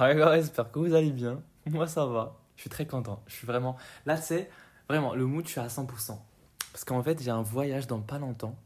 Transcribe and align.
Ouais, 0.00 0.40
j'espère 0.40 0.72
que 0.72 0.78
vous 0.78 0.94
allez 0.94 1.10
bien. 1.10 1.42
Moi, 1.66 1.86
ça 1.86 2.06
va. 2.06 2.38
Je 2.56 2.62
suis 2.62 2.70
très 2.70 2.86
content. 2.86 3.22
Je 3.26 3.34
suis 3.34 3.46
vraiment. 3.46 3.76
Là, 4.06 4.16
c'est 4.16 4.50
vraiment 4.88 5.14
le 5.14 5.26
mood, 5.26 5.44
je 5.44 5.50
suis 5.50 5.60
à 5.60 5.66
100%. 5.66 6.18
Parce 6.72 6.84
qu'en 6.84 7.02
fait, 7.02 7.22
j'ai 7.22 7.30
un 7.30 7.42
voyage 7.42 7.86
dans 7.86 8.00
pas 8.00 8.18
longtemps 8.18 8.56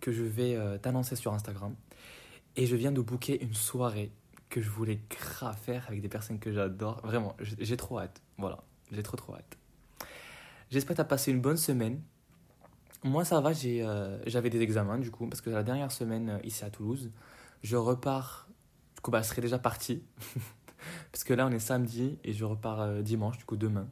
que 0.00 0.12
je 0.12 0.22
vais 0.22 0.54
euh, 0.56 0.76
t'annoncer 0.76 1.16
sur 1.16 1.32
Instagram. 1.32 1.74
Et 2.56 2.66
je 2.66 2.76
viens 2.76 2.92
de 2.92 3.00
booker 3.00 3.42
une 3.42 3.54
soirée 3.54 4.12
que 4.50 4.60
je 4.60 4.68
voulais 4.68 5.00
grave 5.08 5.56
faire 5.56 5.86
avec 5.88 6.02
des 6.02 6.08
personnes 6.08 6.38
que 6.38 6.52
j'adore. 6.52 7.00
Vraiment, 7.02 7.34
j'ai 7.40 7.76
trop 7.76 7.98
hâte. 7.98 8.20
Voilà, 8.36 8.58
j'ai 8.92 9.02
trop 9.02 9.16
trop 9.16 9.34
hâte. 9.34 9.56
J'espère 10.70 10.94
que 10.94 10.98
tu 10.98 11.00
as 11.00 11.06
passé 11.06 11.30
une 11.30 11.40
bonne 11.40 11.56
semaine. 11.56 12.02
Moi, 13.02 13.24
ça 13.24 13.40
va, 13.40 13.52
euh, 13.64 14.18
j'avais 14.26 14.50
des 14.50 14.60
examens 14.60 14.98
du 14.98 15.10
coup, 15.10 15.26
parce 15.26 15.40
que 15.40 15.50
la 15.50 15.62
dernière 15.62 15.92
semaine 15.92 16.30
euh, 16.30 16.38
ici 16.44 16.64
à 16.64 16.70
Toulouse, 16.70 17.10
je 17.62 17.76
repars. 17.76 18.48
Du 18.94 19.00
coup, 19.00 19.10
bah, 19.10 19.22
je 19.22 19.28
serai 19.28 19.40
déjà 19.40 19.58
parti. 19.58 20.02
parce 21.12 21.24
que 21.24 21.34
là, 21.34 21.46
on 21.46 21.50
est 21.50 21.58
samedi 21.58 22.18
et 22.24 22.32
je 22.32 22.44
repars 22.44 22.80
euh, 22.80 23.02
dimanche, 23.02 23.38
du 23.38 23.44
coup, 23.44 23.56
demain. 23.56 23.88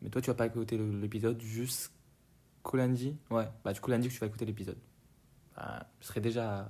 Mais 0.00 0.10
toi, 0.10 0.20
tu 0.20 0.28
vas 0.28 0.34
pas 0.34 0.46
écouter 0.46 0.76
l'épisode 0.78 1.40
jusqu'au 1.40 2.76
lundi? 2.76 3.16
Ouais, 3.30 3.48
bah, 3.64 3.72
du 3.72 3.80
coup, 3.80 3.90
lundi 3.90 4.08
que 4.08 4.12
tu 4.12 4.20
vas 4.20 4.26
écouter 4.26 4.44
l'épisode. 4.44 4.78
Bah, 5.56 5.86
je 6.00 6.06
serai 6.06 6.20
déjà 6.20 6.68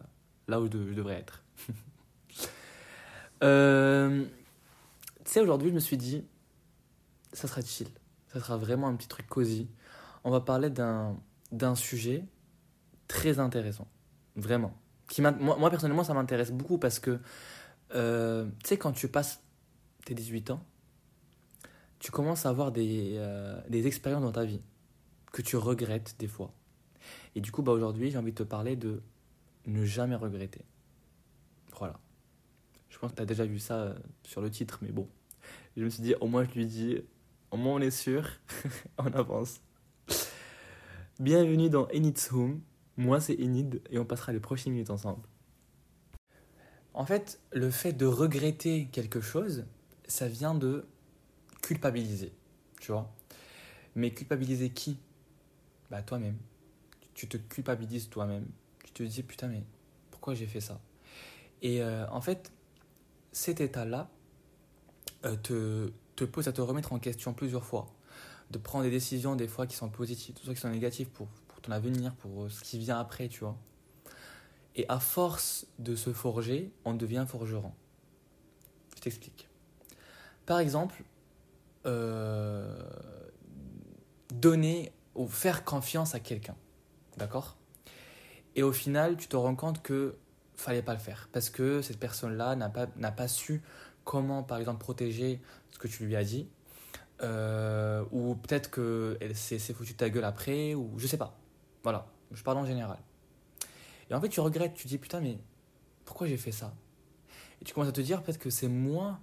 là 0.49 0.61
où 0.61 0.66
je, 0.66 0.71
de- 0.71 0.89
je 0.91 0.95
devrais 0.95 1.15
être. 1.16 1.43
Euh, 3.43 4.25
tu 5.25 5.33
sais, 5.33 5.41
aujourd'hui, 5.41 5.71
je 5.71 5.75
me 5.75 5.80
suis 5.80 5.97
dit, 5.97 6.25
ça 7.33 7.49
sera 7.49 7.61
chill. 7.61 7.89
Ça 8.33 8.39
sera 8.39 8.57
vraiment 8.57 8.87
un 8.87 8.95
petit 8.95 9.09
truc 9.09 9.27
cosy. 9.27 9.69
On 10.23 10.30
va 10.30 10.41
parler 10.41 10.71
d'un 10.71 11.75
sujet 11.75 12.25
très 13.09 13.41
intéressant. 13.41 13.89
Vraiment. 14.37 14.73
Qui 15.09 15.21
moi, 15.23 15.33
moi, 15.33 15.71
personnellement, 15.71 16.05
ça 16.05 16.15
m'intéresse 16.15 16.52
beaucoup 16.52 16.79
parce 16.79 16.99
que, 16.99 17.18
euh, 17.95 18.46
tu 18.63 18.68
sais, 18.68 18.79
quand 18.79 18.93
tu 18.93 19.09
passes 19.09 19.43
tes 20.05 20.15
18 20.15 20.51
ans, 20.51 20.65
tu 21.99 22.11
commences 22.11 22.47
à 22.47 22.49
avoir 22.49 22.73
des, 22.73 23.15
euh, 23.17 23.61
des 23.69 23.87
expériences 23.87 24.23
dans 24.23 24.33
ta 24.33 24.45
vie 24.45 24.61
que 25.33 25.43
tu 25.43 25.57
regrettes 25.57 26.17
des 26.19 26.29
fois. 26.29 26.53
Et 27.35 27.41
du 27.41 27.53
coup, 27.53 27.63
bah, 27.63 27.73
aujourd'hui, 27.73 28.11
j'ai 28.11 28.19
envie 28.19 28.33
de 28.33 28.37
te 28.37 28.43
parler 28.43 28.77
de 28.77 29.03
ne 29.67 29.85
jamais 29.85 30.17
regretter. 30.17 30.65
Voilà. 31.79 31.99
Je 32.91 32.99
pense 32.99 33.13
que 33.13 33.17
tu 33.17 33.23
as 33.23 33.27
déjà 33.27 33.47
vu 33.47 33.59
ça 33.59 33.77
euh, 33.77 33.95
sur 34.23 34.41
le 34.41 34.51
titre, 34.51 34.79
mais 34.83 34.93
bon. 34.93 35.09
Je 35.77 35.85
me 35.85 35.89
suis 35.89 36.03
dit, 36.03 36.15
au 36.21 36.27
moins 36.27 36.45
je 36.45 36.51
lui 36.51 36.67
dis, 36.67 36.99
au 37.51 37.57
moins 37.57 37.75
on 37.75 37.80
est 37.80 37.91
sûr, 37.91 38.29
on 38.99 39.07
avance. 39.13 39.61
Bienvenue 41.19 41.71
dans 41.71 41.89
Enid's 41.89 42.30
Home. 42.33 42.61
Moi 42.97 43.21
c'est 43.21 43.35
Enid 43.41 43.80
et 43.91 43.99
on 43.99 44.05
passera 44.05 44.33
les 44.33 44.41
prochaines 44.41 44.73
minutes 44.73 44.91
ensemble. 44.91 45.23
En 46.95 47.07
fait, 47.07 47.41
le 47.53 47.71
fait 47.71 47.95
de 47.95 48.05
regretter 48.05 48.89
quelque 48.93 49.21
chose, 49.21 49.65
ça 50.13 50.29
vient 50.29 50.55
de 50.55 50.85
culpabiliser, 51.63 52.32
tu 52.80 52.93
vois. 52.93 53.10
Mais 53.95 54.13
culpabiliser 54.13 54.71
qui? 54.71 54.99
Bah 55.91 56.02
toi-même. 56.02 56.37
Tu 57.15 57.29
te 57.29 57.38
culpabilises 57.38 58.10
toi-même. 58.10 58.46
Tu 58.85 58.93
te 58.93 59.02
dis, 59.02 59.23
putain, 59.23 59.49
mais 59.49 59.63
pourquoi 60.10 60.35
j'ai 60.35 60.46
fait 60.46 60.60
ça? 60.60 60.80
Et 61.63 61.83
euh, 61.83 62.07
en 62.10 62.21
fait, 62.21 62.52
cet 63.33 63.60
état-là 63.60 64.10
euh, 65.25 65.37
te, 65.37 65.91
te 66.15 66.25
pose 66.25 66.47
à 66.47 66.53
te 66.53 66.60
remettre 66.60 66.93
en 66.93 66.99
question 66.99 67.33
plusieurs 67.33 67.65
fois, 67.65 67.87
de 68.50 68.59
prendre 68.59 68.84
des 68.84 68.91
décisions 68.91 69.34
des 69.34 69.49
fois 69.49 69.66
qui 69.66 69.77
sont 69.77 69.88
positives, 69.88 70.37
soit 70.43 70.55
qui 70.55 70.60
sont 70.60 70.71
négatives 70.71 71.09
pour, 71.09 71.28
pour 71.49 71.60
ton 71.62 71.72
avenir, 71.72 72.15
pour 72.16 72.44
euh, 72.44 72.49
ce 72.50 72.62
qui 72.62 72.78
vient 72.78 72.99
après, 72.99 73.28
tu 73.28 73.41
vois. 73.41 73.56
Et 74.77 74.87
à 74.88 75.00
force 75.00 75.66
de 75.78 75.97
se 75.97 76.12
forger, 76.12 76.71
on 76.84 76.93
devient 76.94 77.25
forgeron. 77.27 77.73
Je 78.97 79.00
t'explique. 79.00 79.49
Par 80.47 80.59
exemple, 80.59 81.03
euh, 81.87 82.83
donner 84.33 84.93
ou 85.15 85.27
faire 85.27 85.65
confiance 85.65 86.15
à 86.15 86.21
quelqu'un, 86.21 86.57
d'accord? 87.17 87.57
Et 88.55 88.63
au 88.63 88.73
final, 88.73 89.17
tu 89.17 89.29
te 89.29 89.37
rends 89.37 89.55
compte 89.55 89.83
que 89.83 90.17
fallait 90.55 90.83
pas 90.83 90.95
le 90.95 91.01
faire 91.01 91.29
parce 91.33 91.51
que 91.51 91.83
cette 91.83 91.99
personne-là 91.99 92.55
n'a 92.57 92.69
pas, 92.69 92.87
pas 92.87 93.29
su 93.29 93.63
comment, 94.05 94.43
par 94.43 94.59
exemple, 94.59 94.81
protéger 94.81 95.41
ce 95.71 95.79
que 95.79 95.89
tu 95.89 96.05
lui 96.07 96.17
as 96.17 96.25
dit. 96.25 96.49
Euh, 97.23 98.05
ou 98.11 98.35
peut-être 98.35 98.71
qu'elle 98.71 99.37
s'est 99.37 99.59
s'est 99.59 99.75
foutu 99.75 99.93
de 99.93 99.99
ta 99.99 100.11
gueule 100.11 100.25
après, 100.25 100.75
ou 100.75 100.99
je 100.99 101.07
sais 101.07 101.19
pas. 101.19 101.39
Voilà, 101.85 102.07
je 102.33 102.43
parle 102.43 102.59
en 102.59 102.67
général. 102.67 102.99
Et 104.11 104.15
en 104.15 104.21
fait, 104.21 104.29
tu 104.29 104.41
regrettes, 104.41 104.75
tu 104.75 104.89
dis 104.89 104.99
putain, 104.99 105.21
mais 105.21 105.39
pourquoi 106.05 106.27
j'ai 106.27 106.37
fait 106.37 106.53
ça? 106.53 106.75
Et 107.61 107.65
tu 107.65 107.73
commences 107.75 107.91
à 107.91 107.93
te 107.93 108.01
dire 108.01 108.23
peut-être 108.23 108.39
que 108.39 108.51
c'est 108.51 108.69
moi 108.69 109.21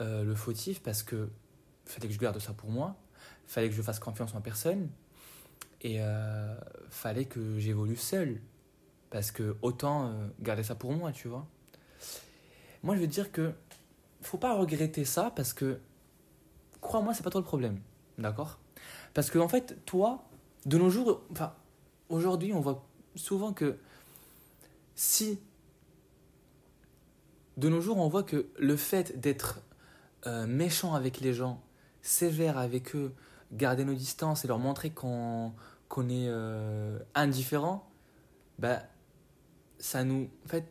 euh, 0.00 0.24
le 0.24 0.34
fautif 0.34 0.82
parce 0.82 1.02
que 1.02 1.28
fallait 1.84 2.08
que 2.08 2.14
je 2.14 2.18
garde 2.18 2.38
ça 2.38 2.52
pour 2.52 2.70
moi, 2.70 2.96
fallait 3.46 3.68
que 3.68 3.74
je 3.74 3.82
fasse 3.82 3.98
confiance 3.98 4.34
en 4.34 4.40
personne, 4.40 4.88
et 5.82 5.96
euh, 6.00 6.54
fallait 6.90 7.24
que 7.24 7.58
j'évolue 7.58 7.96
seul. 7.96 8.40
Parce 9.10 9.32
que 9.32 9.56
autant 9.62 10.06
euh, 10.06 10.28
garder 10.40 10.62
ça 10.62 10.74
pour 10.74 10.92
moi, 10.92 11.10
tu 11.10 11.28
vois. 11.28 11.46
Moi, 12.82 12.94
je 12.94 13.00
veux 13.00 13.06
dire 13.06 13.32
que 13.32 13.52
faut 14.22 14.38
pas 14.38 14.54
regretter 14.54 15.04
ça 15.04 15.32
parce 15.34 15.52
que, 15.52 15.80
crois-moi, 16.80 17.14
c'est 17.14 17.22
pas 17.22 17.30
toi 17.30 17.40
le 17.40 17.46
problème. 17.46 17.80
D'accord? 18.18 18.58
Parce 19.14 19.30
que, 19.30 19.38
en 19.38 19.48
fait, 19.48 19.84
toi, 19.84 20.28
de 20.66 20.78
nos 20.78 20.90
jours, 20.90 21.22
enfin, 21.32 21.54
aujourd'hui, 22.08 22.52
on 22.52 22.60
voit 22.60 22.86
souvent 23.16 23.52
que 23.52 23.78
si. 24.94 25.40
De 27.56 27.68
nos 27.68 27.80
jours, 27.80 27.98
on 27.98 28.08
voit 28.08 28.22
que 28.22 28.46
le 28.58 28.76
fait 28.76 29.18
d'être 29.20 29.60
euh, 30.26 30.46
méchant 30.46 30.94
avec 30.94 31.20
les 31.20 31.32
gens, 31.32 31.62
sévère 32.02 32.58
avec 32.58 32.94
eux, 32.94 33.12
garder 33.52 33.84
nos 33.84 33.94
distances 33.94 34.44
et 34.44 34.48
leur 34.48 34.58
montrer 34.58 34.90
qu'on 34.90 35.52
qu'on 35.88 36.08
est 36.08 36.28
euh, 36.28 37.00
indifférent, 37.16 37.90
bah, 38.60 38.80
ça 39.80 40.04
nous, 40.04 40.30
en 40.44 40.48
fait, 40.48 40.64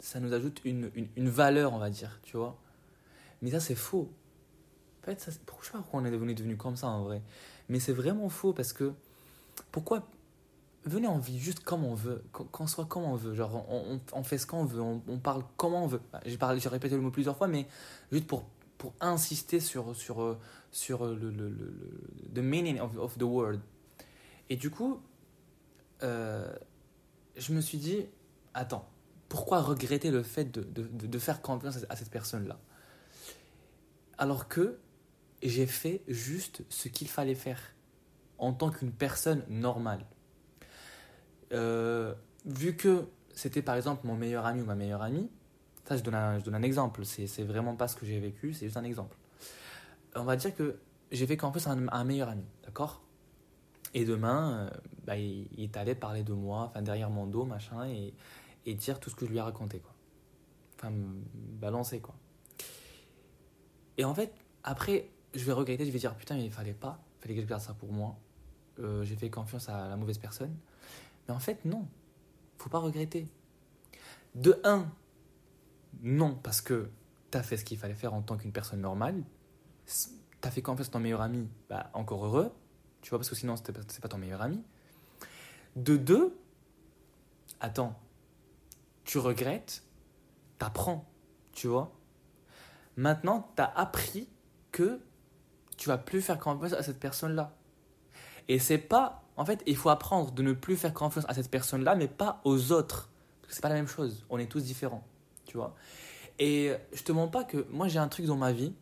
ça 0.00 0.20
nous 0.20 0.32
ajoute 0.32 0.62
une, 0.64 0.90
une, 1.16 1.28
valeur, 1.28 1.74
on 1.74 1.78
va 1.78 1.90
dire, 1.90 2.18
tu 2.22 2.38
vois. 2.38 2.56
Mais 3.42 3.50
ça, 3.50 3.60
c'est 3.60 3.74
faux. 3.74 4.10
En 5.02 5.04
fait, 5.04 5.20
ça, 5.20 5.30
je 5.30 5.36
sais 5.36 5.40
pas 5.44 5.52
pourquoi 5.52 6.00
on 6.00 6.04
est 6.06 6.10
devenu, 6.10 6.34
devenu 6.34 6.56
comme 6.56 6.76
ça, 6.76 6.88
en 6.88 7.02
vrai. 7.02 7.20
Mais 7.68 7.78
c'est 7.78 7.92
vraiment 7.92 8.30
faux 8.30 8.54
parce 8.54 8.72
que, 8.72 8.92
pourquoi 9.70 10.08
Venez, 10.86 11.08
on 11.08 11.18
vit 11.18 11.38
juste 11.38 11.60
comme 11.60 11.82
on 11.84 11.94
veut, 11.94 12.22
qu'on 12.32 12.66
soit 12.66 12.84
comme 12.84 13.04
on 13.04 13.16
veut. 13.16 13.34
Genre, 13.34 13.66
on, 13.70 14.00
on, 14.12 14.22
fait 14.22 14.36
ce 14.36 14.46
qu'on 14.46 14.66
veut, 14.66 14.82
on, 14.82 15.02
on 15.08 15.18
parle 15.18 15.42
comme 15.56 15.72
on 15.72 15.86
veut. 15.86 16.00
Bah, 16.12 16.20
j'ai 16.58 16.68
répété 16.68 16.94
le 16.94 17.00
mot 17.00 17.10
plusieurs 17.10 17.38
fois, 17.38 17.48
mais 17.48 17.66
juste 18.12 18.26
pour, 18.26 18.44
pour 18.84 18.92
insister 19.00 19.60
sur, 19.60 19.96
sur, 19.96 20.20
euh, 20.20 20.38
sur 20.70 21.06
le, 21.06 21.14
le, 21.14 21.30
le, 21.30 21.48
le- 21.48 22.34
the 22.34 22.40
meaning 22.44 22.78
of, 22.78 22.94
of 22.98 23.16
the 23.16 23.22
word. 23.22 23.56
Et 24.50 24.56
du 24.56 24.68
coup, 24.68 25.00
euh, 26.02 26.54
je 27.34 27.54
me 27.54 27.62
suis 27.62 27.78
dit, 27.78 28.04
attends, 28.52 28.86
pourquoi 29.30 29.62
regretter 29.62 30.10
le 30.10 30.22
fait 30.22 30.44
de, 30.44 30.62
de, 30.62 30.82
de- 31.06 31.18
faire 31.18 31.40
confiance 31.40 31.78
à 31.88 31.96
cette 31.96 32.10
personne-là? 32.10 32.60
Alors 34.18 34.48
que 34.48 34.78
j'ai 35.42 35.66
fait 35.66 36.02
juste 36.06 36.62
ce 36.68 36.88
qu'il 36.88 37.08
fallait 37.08 37.34
faire 37.34 37.62
en 38.36 38.52
tant 38.52 38.70
qu'une 38.70 38.92
personne 38.92 39.44
normale. 39.48 40.04
Euh, 41.52 42.14
vu 42.44 42.76
que 42.76 43.06
c'était 43.32 43.62
par 43.62 43.76
exemple 43.76 44.06
mon 44.06 44.14
meilleur 44.14 44.44
ami 44.44 44.60
ou 44.60 44.66
ma 44.66 44.74
meilleure 44.74 45.00
amie, 45.00 45.30
ça 45.84 45.96
je 45.96 46.02
donne 46.02 46.14
un, 46.14 46.38
je 46.38 46.44
donne 46.44 46.54
un 46.54 46.62
exemple, 46.62 47.04
c'est 47.04 47.42
vraiment 47.42 47.76
pas 47.76 47.88
ce 47.88 47.96
que 47.96 48.06
j'ai 48.06 48.18
vécu, 48.18 48.52
c'est 48.54 48.66
juste 48.66 48.76
un 48.76 48.84
exemple. 48.84 49.16
On 50.16 50.24
va 50.24 50.36
dire 50.36 50.54
que 50.54 50.78
j'ai 51.10 51.26
fait 51.26 51.36
confiance 51.36 51.66
à 51.66 51.72
un, 51.72 52.04
meilleur 52.04 52.28
ami, 52.28 52.44
d'accord? 52.64 53.02
Et 53.92 54.04
demain, 54.04 54.52
euh, 54.58 54.70
bah, 55.04 55.16
il, 55.16 55.48
est 55.58 55.76
allé 55.76 55.94
parler 55.94 56.22
de 56.22 56.32
moi, 56.32 56.66
enfin 56.70 56.82
derrière 56.82 57.10
mon 57.10 57.26
dos, 57.26 57.44
machin, 57.44 57.86
et, 57.86 58.14
dire 58.74 58.98
tout 58.98 59.10
ce 59.10 59.14
que 59.14 59.26
je 59.26 59.30
lui 59.30 59.38
ai 59.38 59.42
raconté, 59.42 59.78
quoi. 59.78 59.92
Enfin, 60.76 60.90
me 60.90 61.22
balancer, 61.60 62.00
quoi. 62.00 62.14
Et 63.98 64.04
en 64.04 64.14
fait, 64.14 64.32
après, 64.64 65.08
je 65.34 65.44
vais 65.44 65.52
regretter, 65.52 65.84
je 65.84 65.90
vais 65.90 65.98
dire 65.98 66.14
putain, 66.14 66.36
il 66.36 66.50
fallait 66.50 66.72
pas, 66.72 66.98
il 67.18 67.22
fallait 67.22 67.34
que 67.36 67.42
je 67.42 67.46
garde 67.46 67.62
ça 67.62 67.74
pour 67.74 67.92
moi. 67.92 68.16
Euh, 68.80 69.04
j'ai 69.04 69.14
fait 69.14 69.30
confiance 69.30 69.68
à 69.68 69.88
la 69.88 69.96
mauvaise 69.96 70.18
personne. 70.18 70.56
Mais 71.28 71.34
en 71.34 71.38
fait, 71.38 71.64
non. 71.64 71.86
Faut 72.58 72.70
pas 72.70 72.78
regretter. 72.78 73.28
De 74.34 74.60
un, 74.64 74.86
non, 76.04 76.34
parce 76.34 76.60
que 76.60 76.90
tu 77.32 77.38
as 77.38 77.42
fait 77.42 77.56
ce 77.56 77.64
qu'il 77.64 77.78
fallait 77.78 77.94
faire 77.94 78.12
en 78.12 78.20
tant 78.20 78.36
qu'une 78.36 78.52
personne 78.52 78.82
normale. 78.82 79.24
Tu 79.86 80.46
as 80.46 80.50
fait 80.50 80.60
confiance 80.60 80.88
à 80.88 80.90
ton 80.90 81.00
meilleur 81.00 81.22
ami, 81.22 81.48
bah, 81.70 81.90
encore 81.94 82.26
heureux. 82.26 82.52
Tu 83.00 83.08
vois, 83.08 83.18
parce 83.18 83.30
que 83.30 83.34
sinon, 83.34 83.56
c'était 83.56 83.72
pas- 83.72 83.80
c'est 83.88 84.02
pas 84.02 84.08
ton 84.08 84.18
meilleur 84.18 84.42
ami. 84.42 84.62
De 85.76 85.96
deux, 85.96 86.36
attends, 87.58 87.98
tu 89.04 89.16
regrettes, 89.16 89.82
t'apprends, 90.58 91.10
tu 91.52 91.68
vois. 91.68 91.90
Maintenant, 92.96 93.50
tu 93.56 93.62
as 93.62 93.72
appris 93.74 94.28
que 94.72 95.00
tu 95.78 95.88
vas 95.88 95.96
plus 95.98 96.20
faire 96.20 96.38
confiance 96.38 96.74
à 96.74 96.82
cette 96.82 97.00
personne-là. 97.00 97.56
Et 98.48 98.58
c'est 98.58 98.78
pas. 98.78 99.22
En 99.36 99.46
fait, 99.46 99.62
il 99.66 99.76
faut 99.76 99.88
apprendre 99.88 100.32
de 100.32 100.42
ne 100.42 100.52
plus 100.52 100.76
faire 100.76 100.92
confiance 100.92 101.24
à 101.28 101.34
cette 101.34 101.50
personne-là, 101.50 101.94
mais 101.94 102.08
pas 102.08 102.42
aux 102.44 102.72
autres. 102.72 103.10
Parce 103.40 103.48
que 103.48 103.54
c'est 103.54 103.62
pas 103.62 103.70
la 103.70 103.74
même 103.74 103.88
chose. 103.88 104.24
On 104.28 104.38
est 104.38 104.46
tous 104.46 104.62
différents. 104.62 105.02
Tu 105.46 105.56
vois 105.56 105.74
Et 106.38 106.72
je 106.92 107.02
te 107.02 107.12
mens 107.12 107.28
pas 107.28 107.44
que 107.44 107.66
moi 107.70 107.88
j'ai 107.88 107.98
un 107.98 108.08
truc 108.08 108.26
dans 108.26 108.36
ma 108.36 108.52
vie, 108.52 108.72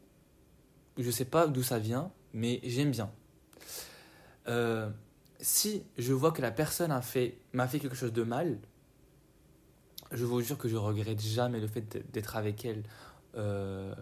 je 0.99 1.11
sais 1.11 1.25
pas 1.25 1.47
d'où 1.47 1.63
ça 1.63 1.79
vient, 1.79 2.11
mais 2.33 2.61
j'aime 2.65 2.91
bien. 2.91 3.11
Euh, 4.49 4.91
si 5.41 5.85
je 5.99 6.13
vois 6.13 6.33
que 6.33 6.43
la 6.43 6.51
personne 6.51 6.91
a 6.91 7.01
fait, 7.01 7.39
m'a 7.53 7.67
fait 7.67 7.79
quelque 7.79 7.97
chose 7.97 8.13
de 8.13 8.23
mal, 8.23 8.59
je 10.11 10.25
vous 10.25 10.41
jure 10.41 10.59
que 10.59 10.69
je 10.69 10.77
regrette 10.77 11.21
jamais 11.21 11.61
le 11.61 11.67
fait 11.67 12.11
d'être 12.13 12.37
avec 12.37 12.65
elle, 12.65 12.83
euh, 13.37 13.95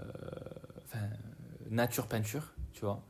nature 1.71 2.09
peinture, 2.09 2.53
tu 2.73 2.81
vois. 2.81 3.03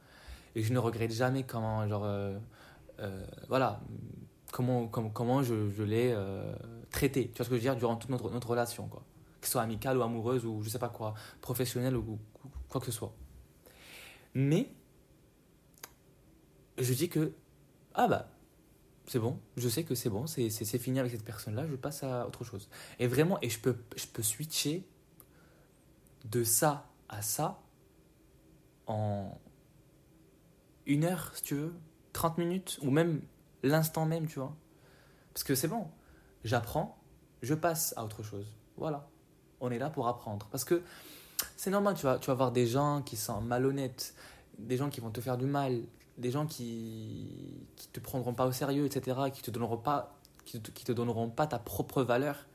Et 0.54 0.62
je 0.62 0.72
ne 0.72 0.78
regrette 0.78 1.12
jamais 1.12 1.44
comment, 1.44 1.88
genre, 1.88 2.02
euh, 2.04 2.38
voilà, 3.48 3.80
comment, 4.52 4.86
comment, 4.88 5.10
comment 5.10 5.42
je, 5.42 5.70
je 5.70 5.82
l'ai 5.82 6.14
traité, 6.90 7.30
tu 7.30 7.38
vois 7.38 7.44
ce 7.44 7.50
que 7.50 7.56
je 7.56 7.60
veux 7.60 7.66
dire, 7.66 7.76
durant 7.76 7.96
toute 7.96 8.10
notre, 8.10 8.30
notre 8.30 8.50
relation, 8.50 8.86
quoi. 8.88 9.02
Que 9.40 9.46
ce 9.46 9.52
soit 9.52 9.62
amicale 9.62 9.98
ou 9.98 10.02
amoureuse 10.02 10.44
ou 10.44 10.62
je 10.62 10.68
sais 10.68 10.78
pas 10.78 10.88
quoi, 10.88 11.14
professionnelle 11.40 11.96
ou 11.96 12.18
quoi 12.68 12.80
que 12.80 12.86
ce 12.86 12.92
soit. 12.92 13.14
Mais, 14.34 14.70
je 16.78 16.92
dis 16.94 17.08
que, 17.08 17.32
ah 17.94 18.06
bah, 18.06 18.30
c'est 19.06 19.18
bon, 19.18 19.40
je 19.56 19.68
sais 19.68 19.84
que 19.84 19.94
c'est 19.94 20.10
bon, 20.10 20.26
c'est 20.26 20.78
fini 20.78 21.00
avec 21.00 21.10
cette 21.10 21.24
personne-là, 21.24 21.66
je 21.66 21.74
passe 21.74 22.04
à 22.04 22.26
autre 22.26 22.44
chose. 22.44 22.68
Et 22.98 23.06
vraiment, 23.06 23.38
et 23.42 23.50
je 23.50 23.58
peux, 23.58 23.76
je 23.96 24.06
peux 24.06 24.22
switcher 24.22 24.86
de 26.26 26.44
ça 26.44 26.88
à 27.08 27.22
ça 27.22 27.60
en 28.86 29.40
une 30.86 31.04
heure, 31.04 31.32
si 31.34 31.42
tu 31.42 31.54
veux, 31.54 31.74
30 32.12 32.38
minutes, 32.38 32.78
ou 32.82 32.90
même 32.90 33.22
l'instant 33.62 34.06
même, 34.06 34.26
tu 34.26 34.38
vois. 34.38 34.56
Parce 35.34 35.44
que 35.44 35.54
c'est 35.54 35.68
bon, 35.68 35.88
j'apprends, 36.44 37.02
je 37.42 37.54
passe 37.54 37.94
à 37.96 38.04
autre 38.04 38.22
chose. 38.22 38.46
Voilà, 38.76 39.08
on 39.60 39.70
est 39.70 39.78
là 39.78 39.90
pour 39.90 40.08
apprendre. 40.08 40.46
Parce 40.50 40.64
que 40.64 40.82
c'est 41.56 41.70
normal, 41.70 41.94
tu 41.94 42.04
vas, 42.04 42.18
tu 42.18 42.26
vas 42.28 42.34
voir 42.34 42.52
des 42.52 42.66
gens 42.66 43.02
qui 43.02 43.16
sont 43.16 43.40
malhonnêtes, 43.40 44.14
des 44.58 44.76
gens 44.76 44.90
qui 44.90 45.00
vont 45.00 45.10
te 45.10 45.20
faire 45.20 45.38
du 45.38 45.46
mal, 45.46 45.82
des 46.18 46.30
gens 46.30 46.46
qui 46.46 47.66
qui 47.76 47.88
te 47.88 48.00
prendront 48.00 48.34
pas 48.34 48.46
au 48.46 48.52
sérieux, 48.52 48.84
etc., 48.84 49.18
qui 49.32 49.42
te 49.42 49.50
donneront 49.50 49.78
pas, 49.78 50.18
te, 50.44 50.92
donneront 50.92 51.30
pas 51.30 51.46
ta 51.46 51.58
propre 51.58 52.02
valeur. 52.02 52.46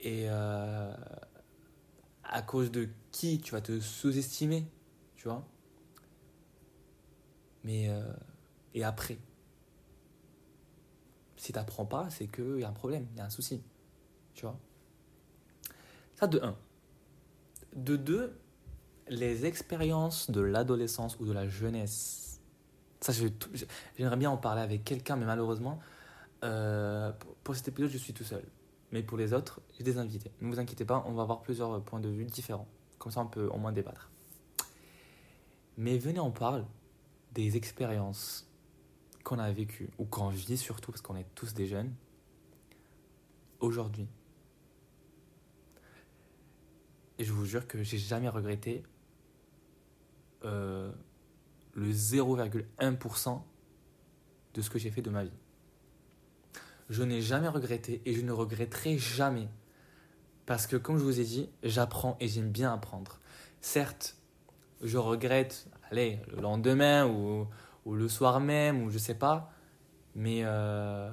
Et 0.00 0.26
euh, 0.28 0.94
à 2.24 2.42
cause 2.42 2.70
de 2.70 2.88
qui 3.10 3.40
tu 3.40 3.52
vas 3.52 3.60
te 3.60 3.80
sous-estimer, 3.80 4.66
tu 5.16 5.28
vois. 5.28 5.44
Mais 7.64 7.88
euh, 7.88 8.12
et 8.74 8.84
après, 8.84 9.18
si 11.36 11.52
tu 11.52 11.58
n'apprends 11.58 11.86
pas, 11.86 12.08
c'est 12.10 12.28
qu'il 12.28 12.60
y 12.60 12.64
a 12.64 12.68
un 12.68 12.72
problème, 12.72 13.06
il 13.12 13.18
y 13.18 13.20
a 13.20 13.24
un 13.24 13.30
souci, 13.30 13.62
tu 14.34 14.42
vois. 14.46 14.58
Ça 16.18 16.26
de 16.26 16.40
1. 16.42 16.56
De 17.76 17.94
2, 17.94 18.36
les 19.08 19.46
expériences 19.46 20.32
de 20.32 20.40
l'adolescence 20.40 21.16
ou 21.20 21.24
de 21.24 21.32
la 21.32 21.46
jeunesse. 21.46 22.40
Ça, 23.00 23.12
j'aimerais 23.96 24.16
bien 24.16 24.28
en 24.28 24.36
parler 24.36 24.62
avec 24.62 24.82
quelqu'un, 24.82 25.14
mais 25.14 25.26
malheureusement, 25.26 25.78
euh, 26.42 27.12
pour 27.44 27.54
cet 27.54 27.68
épisode, 27.68 27.90
je 27.90 27.98
suis 27.98 28.14
tout 28.14 28.24
seul. 28.24 28.42
Mais 28.90 29.04
pour 29.04 29.16
les 29.16 29.32
autres, 29.32 29.60
j'ai 29.76 29.84
des 29.84 29.96
invités. 29.96 30.32
Ne 30.40 30.48
vous 30.48 30.58
inquiétez 30.58 30.84
pas, 30.84 31.04
on 31.06 31.12
va 31.12 31.22
avoir 31.22 31.40
plusieurs 31.40 31.80
points 31.84 32.00
de 32.00 32.08
vue 32.08 32.24
différents. 32.24 32.66
Comme 32.98 33.12
ça, 33.12 33.20
on 33.20 33.28
peut 33.28 33.46
au 33.46 33.58
moins 33.58 33.70
débattre. 33.70 34.10
Mais 35.76 35.98
venez, 35.98 36.18
on 36.18 36.32
parle 36.32 36.66
des 37.30 37.56
expériences 37.56 38.50
qu'on 39.22 39.38
a 39.38 39.52
vécues, 39.52 39.90
ou 39.98 40.04
qu'on 40.04 40.30
vit 40.30 40.58
surtout, 40.58 40.90
parce 40.90 41.00
qu'on 41.00 41.14
est 41.14 41.32
tous 41.36 41.54
des 41.54 41.68
jeunes, 41.68 41.94
aujourd'hui. 43.60 44.08
Et 47.18 47.24
je 47.24 47.32
vous 47.32 47.44
jure 47.44 47.66
que 47.66 47.82
j'ai 47.82 47.98
jamais 47.98 48.28
regretté 48.28 48.84
euh, 50.44 50.92
le 51.74 51.90
0,1% 51.90 53.42
de 54.54 54.62
ce 54.62 54.70
que 54.70 54.78
j'ai 54.78 54.90
fait 54.90 55.02
de 55.02 55.10
ma 55.10 55.24
vie. 55.24 55.32
Je 56.90 57.02
n'ai 57.02 57.20
jamais 57.20 57.48
regretté 57.48 58.00
et 58.06 58.14
je 58.14 58.22
ne 58.22 58.32
regretterai 58.32 58.98
jamais. 58.98 59.48
Parce 60.46 60.66
que 60.66 60.76
comme 60.76 60.98
je 60.98 61.04
vous 61.04 61.20
ai 61.20 61.24
dit, 61.24 61.50
j'apprends 61.62 62.16
et 62.20 62.28
j'aime 62.28 62.50
bien 62.50 62.72
apprendre. 62.72 63.20
Certes, 63.60 64.16
je 64.82 64.96
regrette, 64.96 65.66
allez, 65.90 66.20
le 66.28 66.40
lendemain 66.40 67.06
ou, 67.06 67.46
le 67.92 68.08
soir 68.08 68.40
même 68.40 68.82
ou 68.82 68.90
je 68.90 68.98
sais 68.98 69.14
pas, 69.14 69.50
mais 70.14 70.42
euh, 70.44 71.10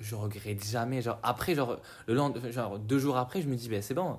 je 0.00 0.14
regrette 0.14 0.64
jamais. 0.64 1.00
Genre 1.00 1.18
après, 1.22 1.54
genre, 1.54 1.80
le 2.06 2.14
lendemain, 2.14 2.50
genre 2.50 2.78
deux 2.78 2.98
jours 2.98 3.16
après, 3.16 3.40
je 3.40 3.48
me 3.48 3.56
dis, 3.56 3.68
ben 3.68 3.82
c'est 3.82 3.94
bon, 3.94 4.18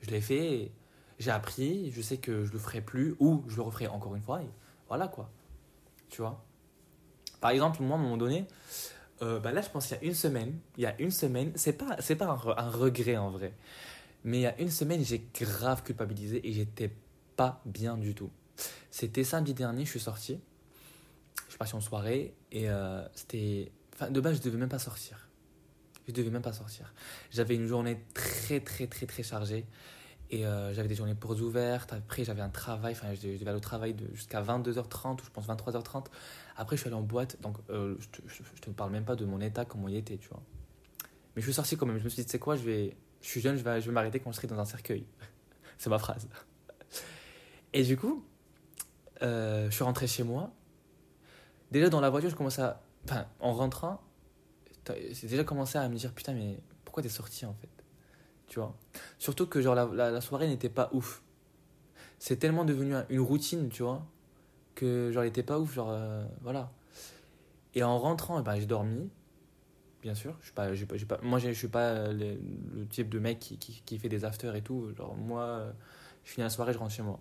je 0.00 0.10
l'ai 0.10 0.20
fait, 0.20 0.72
j'ai 1.18 1.30
appris, 1.30 1.92
je 1.92 2.00
sais 2.00 2.16
que 2.16 2.44
je 2.44 2.52
le 2.52 2.58
ferai 2.58 2.80
plus 2.80 3.14
ou 3.20 3.44
je 3.48 3.56
le 3.56 3.62
referai 3.62 3.86
encore 3.86 4.14
une 4.16 4.22
fois. 4.22 4.42
Et 4.42 4.48
voilà 4.88 5.08
quoi. 5.08 5.30
Tu 6.08 6.22
vois? 6.22 6.44
Par 7.40 7.50
exemple, 7.50 7.82
moi, 7.82 7.96
à 7.96 8.00
un 8.00 8.02
moment 8.02 8.16
donné, 8.16 8.46
euh, 9.22 9.38
bah 9.38 9.52
là, 9.52 9.60
je 9.60 9.68
pense 9.68 9.86
qu'il 9.86 9.96
y 9.96 10.00
a 10.00 10.04
une 10.04 10.14
semaine, 10.14 10.58
il 10.76 10.82
y 10.82 10.86
a 10.86 11.00
une 11.00 11.10
semaine, 11.10 11.52
c'est 11.54 11.72
pas, 11.72 11.96
c'est 12.00 12.16
pas 12.16 12.26
un, 12.26 12.70
regret 12.70 13.16
en 13.16 13.30
vrai, 13.30 13.54
mais 14.24 14.38
il 14.38 14.42
y 14.42 14.46
a 14.46 14.58
une 14.60 14.70
semaine, 14.70 15.04
j'ai 15.04 15.26
grave 15.34 15.82
culpabilisé 15.82 16.46
et 16.46 16.52
j'étais 16.52 16.90
pas 17.36 17.60
bien 17.64 17.96
du 17.96 18.14
tout. 18.14 18.30
C'était 18.90 19.24
samedi 19.24 19.54
dernier, 19.54 19.84
je 19.84 19.90
suis 19.90 20.00
sorti, 20.00 20.40
je 21.44 21.50
suis 21.50 21.58
parti 21.58 21.74
en 21.74 21.80
soirée 21.80 22.34
et 22.52 22.68
euh, 22.68 23.06
c'était. 23.14 23.72
Enfin, 23.94 24.10
de 24.10 24.20
base, 24.20 24.38
je 24.38 24.42
devais 24.42 24.58
même 24.58 24.68
pas 24.68 24.78
sortir. 24.78 25.29
Je 26.10 26.14
devais 26.14 26.30
même 26.30 26.42
pas 26.42 26.52
sortir. 26.52 26.92
J'avais 27.30 27.54
une 27.54 27.66
journée 27.66 28.04
très, 28.14 28.60
très, 28.60 28.86
très, 28.86 29.06
très 29.06 29.22
chargée. 29.22 29.64
Et 30.32 30.46
euh, 30.46 30.72
j'avais 30.72 30.88
des 30.88 30.94
journées 30.94 31.14
portes 31.14 31.40
ouvertes. 31.40 31.92
Après, 31.92 32.24
j'avais 32.24 32.42
un 32.42 32.48
travail. 32.48 32.92
Enfin, 32.92 33.14
je 33.14 33.20
devais 33.20 33.48
aller 33.48 33.56
au 33.56 33.60
travail 33.60 33.96
jusqu'à 34.12 34.42
22h30 34.42 35.20
ou 35.20 35.24
je 35.24 35.30
pense 35.30 35.46
23h30. 35.46 36.06
Après, 36.56 36.76
je 36.76 36.80
suis 36.80 36.88
allé 36.88 36.96
en 36.96 37.02
boîte. 37.02 37.40
Donc, 37.40 37.56
euh, 37.70 37.96
je, 37.98 38.08
te, 38.08 38.60
te 38.60 38.70
parle 38.70 38.92
même 38.92 39.04
pas 39.04 39.16
de 39.16 39.24
mon 39.24 39.40
état, 39.40 39.64
comment 39.64 39.88
il 39.88 39.96
était, 39.96 40.18
tu 40.18 40.28
vois. 40.28 40.42
Mais 41.34 41.42
je 41.42 41.46
suis 41.46 41.54
sorti 41.54 41.76
quand 41.76 41.86
même. 41.86 41.98
Je 41.98 42.04
me 42.04 42.08
suis 42.08 42.22
dit, 42.22 42.26
tu 42.26 42.32
sais 42.32 42.38
quoi, 42.38 42.56
je, 42.56 42.62
vais, 42.62 42.96
je 43.22 43.28
suis 43.28 43.40
jeune, 43.40 43.56
je 43.56 43.62
vais, 43.62 43.80
je 43.80 43.86
vais 43.86 43.92
m'arrêter 43.92 44.20
quand 44.20 44.30
je 44.32 44.36
serai 44.36 44.46
dans 44.48 44.58
un 44.58 44.64
cercueil. 44.64 45.04
C'est 45.78 45.90
ma 45.90 45.98
phrase. 45.98 46.28
Et 47.72 47.82
du 47.84 47.96
coup, 47.96 48.24
euh, 49.22 49.68
je 49.70 49.74
suis 49.74 49.84
rentré 49.84 50.06
chez 50.06 50.22
moi. 50.22 50.52
Déjà, 51.70 51.88
dans 51.88 52.00
la 52.00 52.10
voiture, 52.10 52.30
je 52.30 52.36
commençais 52.36 52.62
à. 52.62 52.82
Enfin, 53.04 53.26
en 53.40 53.52
rentrant, 53.52 54.02
j'ai 55.12 55.28
déjà 55.28 55.44
commencé 55.44 55.78
à 55.78 55.88
me 55.88 55.96
dire, 55.96 56.12
putain, 56.12 56.34
mais 56.34 56.58
pourquoi 56.84 57.02
t'es 57.02 57.08
sorti 57.08 57.46
en 57.46 57.54
fait? 57.54 57.68
Tu 58.46 58.58
vois? 58.58 58.76
Surtout 59.18 59.46
que 59.46 59.60
genre 59.60 59.74
la, 59.74 60.20
soirée 60.20 60.48
n'était 60.48 60.68
pas 60.68 60.90
ouf. 60.92 61.22
C'est 62.18 62.36
tellement 62.36 62.64
devenu 62.64 62.94
une 63.08 63.20
routine, 63.20 63.68
tu 63.70 63.82
vois, 63.82 64.06
que 64.74 65.10
genre 65.12 65.22
elle 65.22 65.28
était 65.28 65.42
pas 65.42 65.58
ouf, 65.58 65.74
genre 65.74 65.90
euh, 65.90 66.24
voilà. 66.42 66.72
Et 67.74 67.82
en 67.82 67.98
rentrant, 67.98 68.40
eh 68.40 68.42
ben, 68.42 68.56
j'ai 68.56 68.66
dormi, 68.66 69.08
bien 70.02 70.14
sûr. 70.14 70.36
Je 70.40 70.46
suis 70.46 70.54
pas, 70.54 70.74
j'ai 70.74 70.86
pas, 70.86 70.96
pas, 71.16 71.20
moi 71.22 71.38
je 71.38 71.50
suis 71.50 71.68
pas 71.68 72.12
le, 72.12 72.36
type 72.90 73.08
de 73.08 73.18
mec 73.18 73.38
qui, 73.38 73.56
qui, 73.58 73.82
qui, 73.86 73.98
fait 73.98 74.08
des 74.08 74.24
afters 74.24 74.54
et 74.56 74.62
tout. 74.62 74.92
Genre 74.96 75.14
moi, 75.14 75.72
je 76.24 76.32
finis 76.32 76.44
la 76.44 76.50
soirée, 76.50 76.72
je 76.72 76.78
rentre 76.78 76.92
chez 76.92 77.02
moi. 77.02 77.20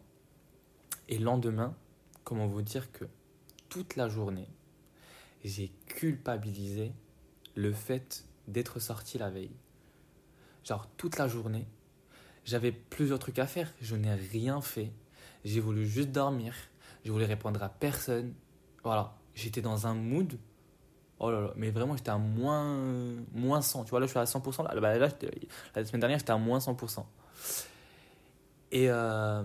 Et 1.08 1.18
le 1.18 1.26
lendemain, 1.26 1.76
comment 2.24 2.48
vous 2.48 2.62
dire 2.62 2.92
que 2.92 3.06
toute 3.70 3.96
la 3.96 4.10
journée, 4.10 4.48
j'ai 5.44 5.72
culpabilisé 5.88 6.94
le 7.60 7.74
fait 7.74 8.25
d'être 8.48 8.80
sorti 8.80 9.18
la 9.18 9.30
veille 9.30 9.51
genre 10.63 10.88
toute 10.98 11.18
la 11.18 11.28
journée. 11.28 11.68
J'avais 12.46 12.72
plusieurs 12.72 13.20
trucs 13.20 13.39
à 13.39 13.48
faire, 13.48 13.72
je 13.82 13.96
n'ai 13.96 14.13
rien 14.13 14.62
fait. 14.62 14.92
J'ai 15.44 15.60
voulu 15.60 15.86
juste 15.86 16.10
dormir, 16.12 16.54
je 17.06 17.12
voulais 17.12 17.25
répondre 17.25 17.62
à 17.62 17.70
personne. 17.70 18.34
Voilà, 18.84 19.16
j'étais 19.36 19.62
dans 19.62 19.88
un 19.88 19.94
mood. 19.94 20.38
Oh 21.20 21.32
là 21.32 21.42
là, 21.42 21.54
mais 21.58 21.70
vraiment 21.70 21.98
j'étais 21.98 22.12
à 22.12 22.18
moins, 22.18 22.78
moins 23.34 23.62
100. 23.62 23.84
Tu 23.84 23.89
vois, 23.89 24.00
là 24.00 24.06
je 24.06 24.12
suis 24.12 24.20
à 24.20 24.24
100%. 24.24 24.63
Là, 24.63 24.80
bah, 24.80 24.98
là 24.98 25.10
la 25.75 25.86
semaine 25.86 26.00
dernière 26.00 26.20
j'étais 26.20 26.32
à 26.32 26.38
moins 26.38 26.60
100%. 26.60 27.04
Et, 28.72 28.89
euh, 28.89 29.44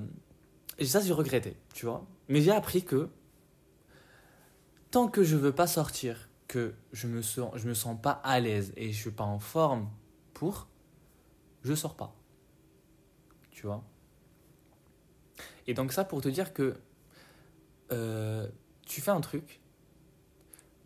et 0.78 0.84
ça, 0.84 1.00
j'ai 1.00 1.12
regretté, 1.12 1.56
tu 1.72 1.86
vois. 1.86 2.04
Mais 2.28 2.42
j'ai 2.42 2.52
appris 2.52 2.84
que 2.84 3.08
tant 4.90 5.08
que 5.08 5.24
je 5.24 5.36
veux 5.36 5.52
pas 5.52 5.66
sortir, 5.66 6.28
que 6.46 6.74
je 6.92 7.06
me 7.06 7.22
sens, 7.22 7.52
je 7.56 7.68
me 7.68 7.74
sens 7.74 8.00
pas 8.00 8.12
à 8.22 8.40
l'aise 8.40 8.72
et 8.76 8.92
je 8.92 9.00
suis 9.00 9.10
pas 9.10 9.24
en 9.24 9.38
forme 9.38 9.90
pour, 10.32 10.68
je 11.62 11.74
sors 11.74 11.96
pas. 11.96 12.14
Tu 13.50 13.66
vois? 13.66 13.84
Et 15.66 15.74
donc 15.74 15.92
ça 15.92 16.04
pour 16.04 16.20
te 16.20 16.28
dire 16.28 16.52
que 16.52 16.76
euh, 17.92 18.48
tu 18.86 19.00
fais 19.00 19.10
un 19.10 19.20
truc, 19.20 19.60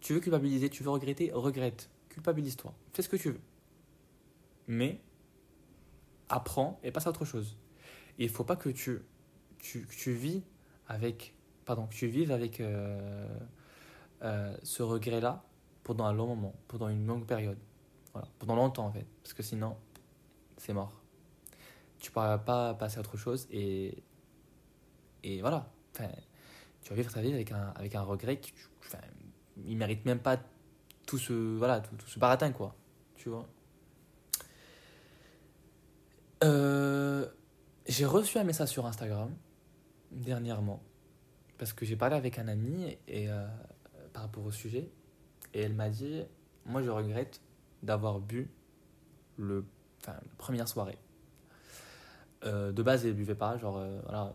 tu 0.00 0.14
veux 0.14 0.20
culpabiliser, 0.20 0.70
tu 0.70 0.82
veux 0.82 0.90
regretter, 0.90 1.32
regrette, 1.32 1.90
culpabilise-toi, 2.08 2.74
fais 2.92 3.02
ce 3.02 3.08
que 3.08 3.16
tu 3.16 3.30
veux. 3.30 3.40
Mais 4.66 5.00
apprends 6.28 6.78
et 6.82 6.92
passe 6.92 7.06
à 7.06 7.10
autre 7.10 7.24
chose. 7.24 7.56
Et 8.18 8.24
il 8.24 8.28
faut 8.28 8.44
pas 8.44 8.56
que 8.56 8.68
tu, 8.68 9.00
tu, 9.58 9.86
tu 9.86 10.12
vis 10.12 10.42
avec, 10.86 11.34
pardon, 11.64 11.86
que 11.86 11.94
tu 11.94 12.06
vives 12.06 12.32
avec 12.32 12.60
euh, 12.60 13.28
euh, 14.22 14.56
ce 14.62 14.82
regret-là 14.82 15.44
pendant 15.88 16.04
un 16.04 16.12
long 16.12 16.26
moment, 16.26 16.54
pendant 16.68 16.90
une 16.90 17.07
longue 17.07 17.25
période. 17.25 17.57
Voilà, 18.12 18.28
pendant 18.38 18.57
longtemps 18.57 18.85
en 18.85 18.92
fait. 18.92 19.07
Parce 19.23 19.33
que 19.33 19.42
sinon, 19.42 19.75
c'est 20.59 20.75
mort. 20.75 20.92
tu 21.99 22.11
pourras 22.11 22.37
pas 22.37 22.75
passer 22.75 22.99
à 22.99 23.00
autre 23.00 23.16
chose 23.16 23.49
et, 23.50 24.02
et 25.25 25.40
voilà. 25.40 25.73
Tu 25.95 26.90
vas 26.90 26.95
vivre 26.95 27.11
ta 27.11 27.23
vie 27.23 27.33
avec 27.33 27.52
un, 27.52 27.73
avec 27.75 27.95
un 27.95 28.02
regret 28.02 28.38
qui, 28.38 28.52
enfin, 28.85 28.99
il 29.64 29.78
mérite 29.78 30.04
même 30.04 30.18
pas 30.18 30.37
tout 31.07 31.16
ce, 31.16 31.33
voilà, 31.57 31.80
tout, 31.80 31.97
ce 32.07 32.18
baratin, 32.18 32.52
quoi. 32.52 32.76
Tu 33.16 33.30
vois? 33.30 33.49
Euh, 36.45 37.26
j'ai 37.87 38.04
reçu 38.04 38.37
un 38.37 38.45
message 38.45 38.68
sur 38.68 38.85
Instagram 38.85 39.35
dernièrement 40.12 40.83
parce 41.57 41.73
que 41.73 41.87
j'ai 41.87 41.97
parlé 41.97 42.14
avec 42.14 42.38
un 42.38 42.47
ami 42.47 42.99
et 43.09 43.30
euh, 43.30 43.47
par 44.12 44.25
rapport 44.25 44.45
au 44.45 44.52
sujet 44.52 44.92
et 45.55 45.61
elle 45.61 45.75
m'a 45.75 45.88
dit 45.88 46.23
moi 46.67 46.83
je 46.83 46.90
regrette 46.90 47.40
d'avoir 47.83 48.21
bu 48.21 48.50
le 49.37 49.64
la 50.07 50.21
première 50.38 50.69
soirée 50.69 50.99
euh, 52.45 52.73
de 52.73 52.83
base 52.83 53.05
elle 53.05 53.14
buvait 53.14 53.35
pas 53.35 53.59
genre 53.59 53.85
voilà 54.05 54.33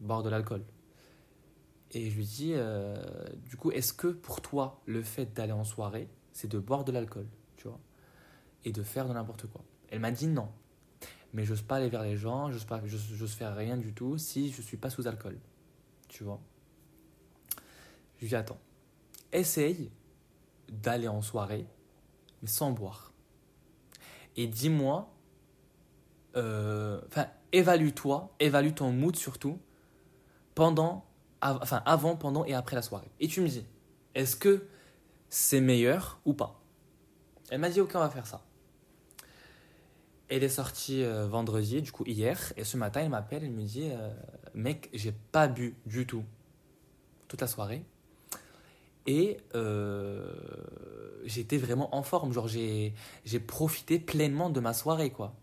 boire 0.00 0.22
de 0.22 0.28
l'alcool 0.28 0.62
et 1.94 2.10
je 2.10 2.16
lui 2.16 2.24
dis, 2.24 2.52
euh, 2.54 2.96
du 3.48 3.56
coup, 3.56 3.70
est-ce 3.70 3.92
que 3.92 4.08
pour 4.08 4.40
toi, 4.40 4.82
le 4.84 5.02
fait 5.02 5.32
d'aller 5.32 5.52
en 5.52 5.62
soirée, 5.62 6.08
c'est 6.32 6.50
de 6.50 6.58
boire 6.58 6.84
de 6.84 6.90
l'alcool, 6.90 7.26
tu 7.56 7.68
vois, 7.68 7.78
et 8.64 8.72
de 8.72 8.82
faire 8.82 9.06
de 9.06 9.12
n'importe 9.12 9.46
quoi? 9.46 9.64
Elle 9.90 10.00
m'a 10.00 10.10
dit 10.10 10.26
non. 10.26 10.48
Mais 11.32 11.44
j'ose 11.44 11.62
pas 11.62 11.76
aller 11.76 11.88
vers 11.88 12.02
les 12.02 12.16
gens, 12.16 12.50
j'ose 12.50 12.64
pas, 12.64 12.80
faire 12.80 13.54
rien 13.54 13.76
du 13.76 13.92
tout 13.92 14.18
si 14.18 14.50
je 14.50 14.60
suis 14.60 14.76
pas 14.76 14.90
sous 14.90 15.06
alcool, 15.06 15.38
tu 16.08 16.24
vois. 16.24 16.40
Je 18.16 18.22
lui 18.22 18.28
dis, 18.28 18.36
attends, 18.36 18.60
essaye 19.32 19.90
d'aller 20.70 21.08
en 21.08 21.22
soirée, 21.22 21.66
mais 22.42 22.48
sans 22.48 22.70
boire. 22.70 23.12
Et 24.36 24.46
dis-moi, 24.46 25.12
euh, 26.36 27.00
enfin, 27.08 27.26
évalue-toi, 27.52 28.34
évalue 28.40 28.72
ton 28.74 28.92
mood 28.92 29.16
surtout, 29.16 29.58
pendant 30.54 31.04
enfin 31.40 31.82
avant, 31.84 32.16
pendant 32.16 32.44
et 32.44 32.54
après 32.54 32.76
la 32.76 32.82
soirée. 32.82 33.10
Et 33.20 33.28
tu 33.28 33.40
me 33.40 33.48
dis, 33.48 33.64
est-ce 34.14 34.36
que 34.36 34.66
c'est 35.28 35.60
meilleur 35.60 36.20
ou 36.24 36.32
pas? 36.32 36.60
Elle 37.50 37.60
m'a 37.60 37.68
dit, 37.68 37.80
ok, 37.80 37.92
on 37.94 37.98
va 37.98 38.10
faire 38.10 38.26
ça. 38.26 38.44
Elle 40.28 40.42
est 40.42 40.48
sortie 40.48 41.04
euh, 41.04 41.26
vendredi, 41.26 41.82
du 41.82 41.92
coup 41.92 42.04
hier, 42.06 42.52
et 42.56 42.64
ce 42.64 42.76
matin, 42.76 43.02
elle 43.02 43.10
m'appelle, 43.10 43.44
elle 43.44 43.50
me 43.50 43.62
dit, 43.62 43.90
euh, 43.90 44.10
mec, 44.54 44.88
j'ai 44.94 45.12
pas 45.12 45.48
bu 45.48 45.76
du 45.84 46.06
tout 46.06 46.24
toute 47.28 47.40
la 47.40 47.46
soirée. 47.46 47.84
Et 49.06 49.38
euh, 49.54 50.32
j'étais 51.24 51.58
vraiment 51.58 51.94
en 51.94 52.02
forme, 52.02 52.32
genre 52.32 52.48
j'ai 52.48 52.92
profité 53.46 53.98
pleinement 53.98 54.50
de 54.50 54.60
ma 54.60 54.72
soirée, 54.72 55.10
quoi. 55.10 55.34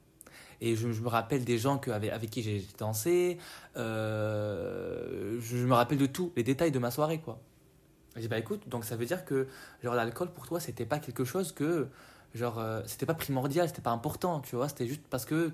Et 0.63 0.75
je, 0.75 0.87
me 0.87 1.07
rappelle 1.07 1.43
des 1.43 1.57
gens 1.57 1.81
avec, 1.87 2.29
qui 2.29 2.43
j'ai 2.43 2.63
dansé. 2.77 3.39
Euh, 3.77 5.39
je 5.41 5.57
me 5.57 5.73
rappelle 5.73 5.97
de 5.97 6.05
tout, 6.05 6.31
les 6.35 6.43
détails 6.43 6.71
de 6.71 6.77
ma 6.77 6.91
soirée, 6.91 7.19
quoi. 7.19 7.41
J'ai 8.15 8.23
dit, 8.23 8.27
bah 8.27 8.37
écoute, 8.37 8.67
donc 8.67 8.85
ça 8.85 8.95
veut 8.95 9.05
dire 9.05 9.25
que 9.25 9.47
genre 9.81 9.95
l'alcool 9.95 10.31
pour 10.31 10.45
toi, 10.45 10.59
c'était 10.59 10.85
pas 10.85 10.99
quelque 10.99 11.23
chose 11.23 11.51
que. 11.51 11.87
Genre, 12.33 12.59
euh, 12.59 12.81
c'était 12.85 13.05
pas 13.05 13.13
primordial, 13.13 13.67
c'était 13.67 13.81
pas 13.81 13.91
important, 13.91 14.39
tu 14.39 14.55
vois. 14.55 14.69
C'était 14.69 14.87
juste 14.87 15.01
parce 15.09 15.25
que 15.25 15.51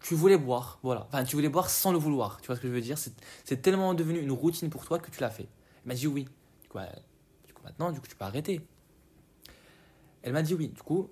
tu 0.00 0.14
voulais 0.14 0.38
boire, 0.38 0.78
voilà. 0.82 1.06
Enfin, 1.08 1.24
tu 1.24 1.36
voulais 1.36 1.48
boire 1.48 1.70
sans 1.70 1.92
le 1.92 1.98
vouloir, 1.98 2.40
tu 2.40 2.46
vois 2.46 2.56
ce 2.56 2.60
que 2.60 2.68
je 2.68 2.72
veux 2.72 2.80
dire? 2.80 2.98
C'est 3.44 3.62
tellement 3.62 3.94
devenu 3.94 4.18
une 4.18 4.32
routine 4.32 4.70
pour 4.70 4.84
toi 4.84 4.98
que 4.98 5.10
tu 5.10 5.20
l'as 5.20 5.30
fait. 5.30 5.48
Elle 5.84 5.88
m'a 5.88 5.94
dit 5.94 6.06
oui. 6.06 6.26
Du 6.70 6.78
coup, 6.78 6.78
du 7.46 7.52
coup, 7.52 7.62
maintenant, 7.64 7.90
du 7.90 8.00
coup, 8.00 8.06
tu 8.06 8.16
peux 8.16 8.24
arrêter. 8.24 8.60
Elle 10.22 10.32
m'a 10.32 10.42
dit 10.42 10.54
oui. 10.54 10.68
Du 10.68 10.82
coup, 10.82 11.10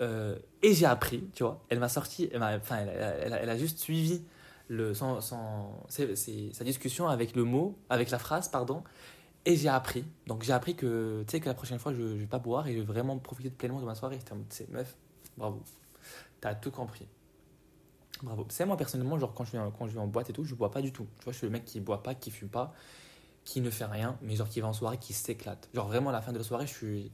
euh, 0.00 0.38
et 0.62 0.74
j'ai 0.74 0.86
appris, 0.86 1.28
tu 1.34 1.42
vois. 1.42 1.64
Elle 1.68 1.80
m'a 1.80 1.88
sorti, 1.88 2.28
elle, 2.32 2.42
enfin, 2.42 2.78
elle, 2.78 3.38
elle, 3.40 3.50
a 3.50 3.56
juste 3.56 3.78
suivi 3.78 4.22
le, 4.68 4.94
son, 4.94 5.20
sa 5.88 6.64
discussion 6.64 7.08
avec 7.08 7.34
le 7.34 7.44
mot, 7.44 7.76
avec 7.90 8.10
la 8.10 8.18
phrase, 8.18 8.48
pardon. 8.48 8.82
Et 9.44 9.56
j'ai 9.56 9.68
appris. 9.68 10.04
Donc 10.26 10.42
j'ai 10.42 10.52
appris 10.52 10.74
que, 10.74 11.24
tu 11.26 11.32
sais, 11.32 11.40
que 11.40 11.46
la 11.46 11.54
prochaine 11.54 11.78
fois, 11.78 11.92
je 11.92 12.02
ne 12.02 12.14
vais 12.14 12.26
pas 12.26 12.38
boire 12.38 12.66
et 12.66 12.74
je 12.74 12.78
vais 12.78 12.84
vraiment 12.84 13.18
profiter 13.18 13.50
pleinement 13.50 13.80
de 13.80 13.86
ma 13.86 13.94
soirée. 13.94 14.18
C'est 14.50 14.68
meuf, 14.70 14.96
bravo. 15.36 15.62
T'as 16.40 16.54
tout 16.54 16.70
compris. 16.70 17.08
Bravo. 18.22 18.46
C'est 18.50 18.66
moi 18.66 18.76
personnellement, 18.76 19.18
genre 19.18 19.32
quand 19.32 19.44
je, 19.44 19.52
vais, 19.52 19.58
quand 19.78 19.86
je 19.86 19.94
vais 19.94 20.00
en 20.00 20.06
boîte 20.06 20.30
et 20.30 20.32
tout, 20.32 20.44
je 20.44 20.54
bois 20.54 20.70
pas 20.70 20.82
du 20.82 20.92
tout. 20.92 21.06
Tu 21.18 21.24
vois, 21.24 21.32
je 21.32 21.38
suis 21.38 21.46
le 21.46 21.52
mec 21.52 21.64
qui 21.64 21.80
boit 21.80 22.02
pas, 22.02 22.14
qui 22.14 22.30
fume 22.30 22.48
pas, 22.48 22.74
qui 23.48 23.62
ne 23.62 23.70
fait 23.70 23.86
rien, 23.86 24.18
mais 24.20 24.36
genre 24.36 24.46
qui 24.46 24.60
va 24.60 24.68
en 24.68 24.74
soirée, 24.74 24.98
qui 24.98 25.14
s'éclate. 25.14 25.70
Genre 25.72 25.88
vraiment 25.88 26.10
à 26.10 26.12
la 26.12 26.20
fin 26.20 26.32
de 26.32 26.38
la 26.38 26.44
soirée, 26.44 26.66
je 26.66 26.74
suis, 26.74 27.10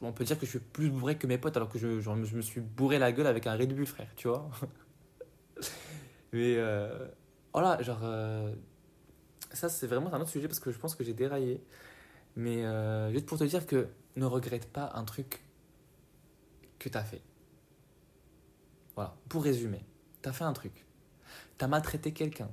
on 0.00 0.10
peut 0.10 0.24
dire 0.24 0.38
que 0.38 0.46
je 0.46 0.52
suis 0.52 0.58
plus 0.58 0.88
bourré 0.88 1.18
que 1.18 1.26
mes 1.26 1.36
potes 1.36 1.54
alors 1.54 1.68
que 1.68 1.78
je, 1.78 2.00
je 2.00 2.10
me 2.10 2.40
suis 2.40 2.62
bourré 2.62 2.98
la 2.98 3.12
gueule 3.12 3.26
avec 3.26 3.46
un 3.46 3.54
Red 3.58 3.84
frère, 3.84 4.08
tu 4.16 4.28
vois. 4.28 4.50
Mais 6.32 6.56
euh, 6.56 7.06
voilà, 7.52 7.82
genre, 7.82 8.00
euh, 8.04 8.54
ça 9.52 9.68
c'est 9.68 9.86
vraiment 9.86 10.10
un 10.14 10.20
autre 10.22 10.30
sujet 10.30 10.48
parce 10.48 10.60
que 10.60 10.72
je 10.72 10.78
pense 10.78 10.94
que 10.94 11.04
j'ai 11.04 11.12
déraillé. 11.12 11.62
Mais 12.36 12.64
euh, 12.64 13.12
juste 13.12 13.26
pour 13.26 13.36
te 13.36 13.44
dire 13.44 13.66
que 13.66 13.88
ne 14.16 14.24
regrette 14.24 14.72
pas 14.72 14.92
un 14.94 15.04
truc 15.04 15.44
que 16.78 16.88
tu 16.88 16.96
as 16.96 17.04
fait. 17.04 17.20
Voilà, 18.94 19.14
pour 19.28 19.44
résumer, 19.44 19.84
tu 20.22 20.28
as 20.30 20.32
fait 20.32 20.44
un 20.44 20.54
truc, 20.54 20.86
tu 21.58 21.64
as 21.66 21.68
maltraité 21.68 22.14
quelqu'un, 22.14 22.48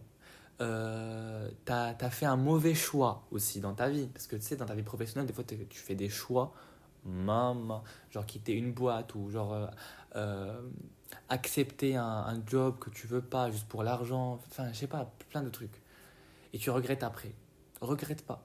euh, 0.62 1.50
tu 1.66 2.10
fait 2.10 2.26
un 2.26 2.36
mauvais 2.36 2.74
choix 2.74 3.28
aussi 3.32 3.60
dans 3.60 3.74
ta 3.74 3.90
vie. 3.90 4.08
Parce 4.08 4.28
que 4.28 4.36
tu 4.36 4.42
sais, 4.42 4.56
dans 4.56 4.66
ta 4.66 4.76
vie 4.76 4.84
professionnelle, 4.84 5.28
des 5.28 5.34
fois, 5.34 5.44
tu 5.44 5.80
fais 5.80 5.96
des 5.96 6.10
choix 6.10 6.54
maman, 7.08 7.84
genre 8.12 8.26
quitter 8.26 8.54
une 8.54 8.74
boîte 8.74 9.16
ou 9.16 9.30
genre 9.30 9.54
euh, 9.54 9.68
euh, 10.16 10.62
accepter 11.30 11.96
un, 11.96 12.44
job 12.46 12.78
que 12.80 12.90
tu 12.90 13.08
veux 13.08 13.22
pas 13.22 13.50
juste 13.50 13.68
pour 13.68 13.84
l'argent, 13.84 14.40
enfin 14.48 14.72
je 14.72 14.78
sais 14.78 14.88
pas, 14.88 15.12
plein 15.30 15.42
de 15.42 15.50
trucs. 15.50 15.82
Et 16.54 16.60
tu 16.60 16.70
regrettes 16.70 17.04
après. 17.04 17.34
Regrette 17.82 18.26
pas. 18.26 18.44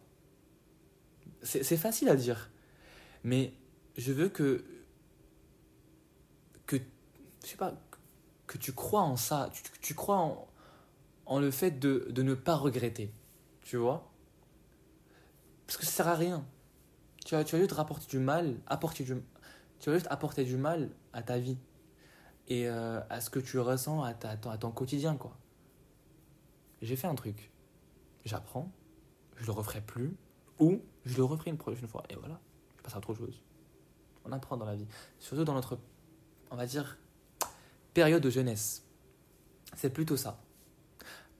C'est 1.43 1.77
facile 1.77 2.09
à 2.09 2.15
dire, 2.15 2.51
mais 3.25 3.53
je 3.97 4.13
veux 4.13 4.29
que 4.29 4.65
que 6.67 6.77
je 7.43 7.49
sais 7.49 7.57
pas 7.57 7.75
que 8.47 8.59
tu 8.59 8.73
crois 8.73 9.03
en 9.03 9.17
ça, 9.17 9.51
tu, 9.53 9.63
tu 9.81 9.95
crois 9.95 10.19
en, 10.19 10.47
en 11.27 11.41
le 11.41 11.51
fait 11.51 11.79
de, 11.79 12.23
ne 12.23 12.35
pas 12.35 12.57
regretter, 12.57 13.13
tu 13.63 13.77
vois 13.77 14.11
Parce 15.67 15.77
que 15.77 15.87
ça 15.87 15.93
sert 15.93 16.09
à 16.09 16.15
rien. 16.15 16.45
Tu 17.25 17.35
vas, 17.35 17.45
tu 17.45 17.57
juste 17.57 17.73
rapporter 17.73 18.07
du 18.07 18.19
mal, 18.19 18.59
apporter 18.67 19.05
du, 19.05 19.15
tu 19.79 19.91
vas 19.91 19.97
juste 19.97 20.09
apporter 20.11 20.45
du 20.45 20.57
mal 20.57 20.91
à 21.13 21.23
ta 21.23 21.39
vie 21.39 21.59
et 22.49 22.69
euh, 22.69 23.01
à 23.09 23.21
ce 23.21 23.31
que 23.31 23.39
tu 23.39 23.59
ressens 23.59 24.03
à, 24.03 24.15
ta, 24.15 24.31
à 24.31 24.59
ton 24.59 24.71
quotidien, 24.73 25.17
quoi. 25.17 25.37
J'ai 26.81 26.97
fait 26.97 27.07
un 27.07 27.15
truc, 27.15 27.53
j'apprends, 28.25 28.73
je 29.37 29.47
le 29.47 29.53
referai 29.53 29.81
plus, 29.81 30.17
ou 30.59 30.81
je 31.05 31.17
le 31.17 31.25
referai 31.25 31.51
une 31.51 31.59
prochaine 31.59 31.87
fois, 31.87 32.03
et 32.11 32.17
voilà, 32.17 32.41
je 32.77 32.83
passe 32.83 32.95
à 32.95 32.99
autre 32.99 33.15
chose. 33.15 33.41
On 34.25 34.33
apprend 34.33 34.57
dans 34.57 34.67
la 34.67 34.75
vie, 34.75 34.87
surtout 35.21 35.45
dans 35.45 35.55
notre, 35.55 35.79
on 36.51 36.57
va 36.57 36.67
dire, 36.67 36.99
période 37.95 38.23
de 38.23 38.31
jeunesse. 38.31 38.85
C'est 39.77 39.91
plutôt 39.91 40.17
ça. 40.17 40.42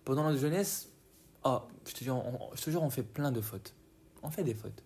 Pendant 0.05 0.25
notre 0.25 0.39
jeunesse, 0.39 0.91
oh, 1.45 1.63
je 1.87 1.93
te, 1.93 2.05
jure, 2.05 2.83
on 2.83 2.91
fait 2.91 3.03
plein 3.03 3.33
de 3.33 3.41
fautes. 3.41 3.75
On 4.23 4.31
fait 4.31 4.45
des 4.45 4.55
fautes 4.55 4.83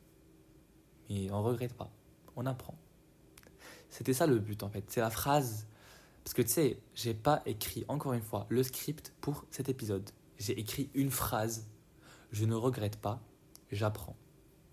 et 1.09 1.31
on 1.31 1.43
regrette 1.43 1.75
pas. 1.75 1.91
On 2.37 2.47
apprend. 2.47 2.75
C'était 3.89 4.13
ça 4.13 4.27
le 4.27 4.39
but 4.39 4.63
en 4.63 4.69
fait. 4.69 4.85
C'est 4.89 5.01
la 5.01 5.11
phrase. 5.11 5.67
Parce 6.25 6.35
que 6.35 6.43
tu 6.43 6.49
sais, 6.49 6.81
j'ai 6.95 7.15
pas 7.15 7.43
écrit 7.47 7.85
encore 7.89 8.13
une 8.13 8.23
fois 8.23 8.47
le 8.49 8.63
script 8.63 9.13
pour 9.21 9.45
cet 9.51 9.69
épisode. 9.69 10.11
J'ai 10.39 10.59
écrit 10.59 10.91
une 10.95 11.11
phrase. 11.11 11.67
Je 12.33 12.45
ne 12.45 12.55
regrette 12.55 12.97
pas, 12.97 13.23
j'apprends. 13.71 14.17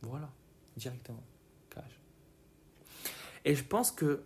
Voilà, 0.01 0.31
directement. 0.75 1.23
Cash. 1.69 2.01
Et 3.45 3.55
je 3.55 3.63
pense 3.63 3.91
que 3.91 4.23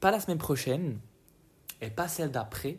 pas 0.00 0.10
la 0.10 0.20
semaine 0.20 0.38
prochaine 0.38 0.98
et 1.80 1.90
pas 1.90 2.08
celle 2.08 2.30
d'après, 2.30 2.78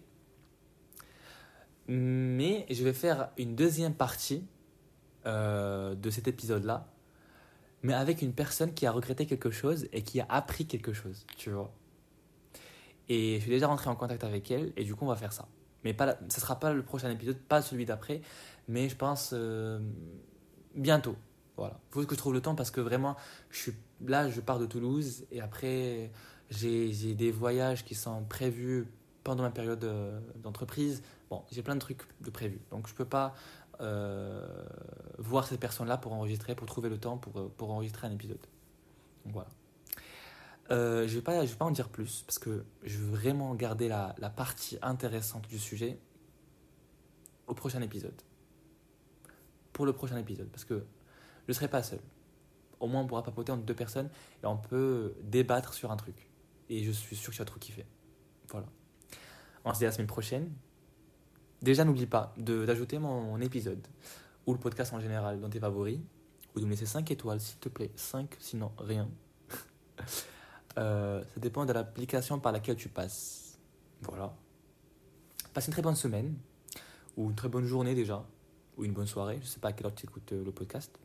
mais 1.88 2.66
je 2.70 2.84
vais 2.84 2.94
faire 2.94 3.30
une 3.38 3.56
deuxième 3.56 3.94
partie 3.94 4.46
euh, 5.26 5.96
de 5.96 6.10
cet 6.10 6.28
épisode-là 6.28 6.88
mais 7.86 7.94
avec 7.94 8.24
une 8.24 8.34
personne 8.34 8.74
qui 8.74 8.88
a 8.88 8.92
regretté 8.92 9.28
quelque 9.28 9.52
chose 9.52 9.88
et 9.94 10.02
qui 10.02 10.20
a 10.20 10.26
appris 10.28 10.66
quelque 10.66 10.92
chose, 10.92 11.24
tu 11.38 11.52
vois. 11.52 11.72
Et 13.10 13.36
je 13.36 13.42
suis 13.42 13.52
déjà 13.52 13.68
rentré 13.68 13.92
en 13.92 13.96
contact 13.96 14.24
avec 14.24 14.50
elle, 14.50 14.74
et 14.76 14.84
du 14.84 14.96
coup, 14.96 15.06
on 15.06 15.10
va 15.10 15.16
faire 15.16 15.32
ça. 15.32 15.48
Mais 15.84 15.94
pas 15.94 16.18
ça 16.30 16.42
sera 16.42 16.60
pas 16.60 16.74
le 16.74 16.82
prochain 16.82 17.12
épisode, 17.12 17.38
pas 17.38 17.62
celui 17.62 17.86
d'après, 17.86 18.22
mais 18.68 18.90
je 18.90 18.96
pense 18.96 19.32
euh, 19.34 19.80
bientôt. 20.74 21.16
Voilà. 21.58 21.80
Il 21.90 21.94
faut 21.94 22.04
que 22.04 22.16
je 22.16 22.18
trouve 22.18 22.34
le 22.34 22.42
temps 22.42 22.56
parce 22.56 22.72
que 22.72 22.82
vraiment, 22.82 23.16
je 23.52 23.60
suis 23.60 23.74
là, 24.02 24.32
je 24.32 24.42
pars 24.42 24.58
de 24.58 24.66
Toulouse, 24.66 25.26
et 25.32 25.40
après, 25.40 26.12
j'ai 26.50 27.14
des 27.14 27.30
voyages 27.30 27.86
qui 27.86 27.94
sont 27.94 28.24
prévus 28.24 28.88
pendant 29.26 29.44
ma 29.44 29.52
période 29.52 29.84
euh, 29.84 30.22
d'entreprise. 30.36 31.02
Bon, 31.30 31.44
j'ai 31.52 31.64
plein 31.64 31.76
de 31.76 31.82
trucs 31.82 32.04
de 32.22 32.30
prévus, 32.30 32.62
donc 32.70 32.88
je 32.88 32.94
peux 32.94 33.06
pas 33.06 33.34
euh, 33.82 34.48
voir 35.18 35.46
cette 35.48 35.60
personne-là 35.60 35.98
pour 35.98 36.14
enregistrer, 36.14 36.56
pour 36.56 36.68
trouver 36.68 36.88
le 36.88 36.98
temps 36.98 37.18
pour, 37.18 37.52
pour 37.52 37.72
enregistrer 37.72 38.08
un 38.08 38.12
épisode. 38.12 38.40
Donc 39.26 39.34
voilà. 39.34 39.50
Euh, 40.72 41.08
je 41.08 41.16
vais 41.16 41.22
pas, 41.22 41.44
vais 41.44 41.56
pas 41.56 41.66
en 41.66 41.72
dire 41.72 41.90
plus 41.90 42.24
parce 42.26 42.40
que 42.40 42.64
je 42.84 42.98
veux 42.98 43.10
vraiment 43.10 43.54
garder 43.56 43.88
la, 43.88 44.16
la 44.20 44.30
partie 44.30 44.78
intéressante 44.82 45.48
du 45.48 45.60
sujet 45.60 46.00
au 47.48 47.56
prochain 47.56 47.82
épisode. 47.82 48.20
Pour 49.74 49.86
le 49.86 49.94
prochain 49.94 50.18
épisode, 50.18 50.48
parce 50.50 50.66
que 50.66 50.86
je 51.46 51.50
ne 51.50 51.54
serai 51.54 51.68
pas 51.68 51.84
seul. 51.84 52.00
Au 52.80 52.88
moins, 52.88 53.02
on 53.02 53.08
pourra 53.08 53.24
papoter 53.24 53.52
entre 53.52 53.64
deux 53.64 53.74
personnes 53.76 54.10
et 54.44 54.46
on 54.46 54.58
peut 54.58 55.16
débattre 55.24 55.74
sur 55.74 55.92
un 55.92 55.98
truc. 55.98 56.30
Et 56.70 56.84
je 56.84 56.92
suis 56.92 57.16
sûr 57.16 57.32
que 57.32 57.36
tu 57.36 57.42
vas 57.42 57.46
trop 57.46 57.60
kiffer. 57.60 57.86
Voilà. 58.50 58.68
On 59.66 59.74
se 59.74 59.80
dit 59.80 59.86
à 59.86 59.88
la 59.88 59.92
semaine 59.92 60.08
prochaine. 60.08 60.52
Déjà, 61.62 61.84
n'oublie 61.84 62.06
pas 62.06 62.34
d'ajouter 62.38 63.00
mon, 63.00 63.40
épisode 63.42 63.86
ou 64.46 64.54
le 64.54 64.60
podcast 64.60 64.94
en 64.94 65.00
général 65.00 65.42
dans 65.42 65.50
tes 65.50 65.60
favoris 65.60 66.00
ou 66.56 66.60
de 66.60 66.66
me 66.66 66.70
laisser 66.70 66.86
5 66.86 67.10
étoiles, 67.10 67.42
s'il 67.42 67.58
te 67.58 67.70
plaît. 67.70 67.92
5, 67.96 68.36
sinon 68.40 68.72
rien. 68.78 69.10
Euh, 70.78 71.24
ça 71.24 71.40
dépend 71.40 71.66
de 71.66 71.72
l'application 71.72 72.38
par 72.38 72.52
laquelle 72.52 72.76
tu 72.76 72.90
passes. 72.90 73.58
Voilà. 74.02 74.36
Passe 75.54 75.68
une 75.68 75.72
très 75.72 75.82
bonne 75.82 75.96
semaine 75.96 76.36
ou 77.16 77.30
une 77.30 77.36
très 77.36 77.48
bonne 77.48 77.64
journée 77.64 77.96
déjà 77.96 78.26
ou 78.76 78.84
une 78.84 78.92
bonne 78.92 79.08
soirée. 79.08 79.40
Je 79.42 79.48
sais 79.48 79.62
pas 79.62 79.70
à 79.70 79.72
quelle 79.72 79.86
heure 79.86 79.96
tu 79.96 80.06
écoutes 80.06 80.34
euh, 80.34 80.44
le 80.44 80.52
podcast. 80.52 81.00